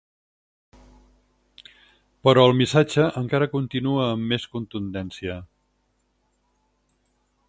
Però 2.27 2.45
el 2.51 2.55
missatge 2.61 3.05
encara 3.21 3.49
continua 3.53 4.09
amb 4.15 4.27
més 4.33 4.47
contundència. 4.57 5.37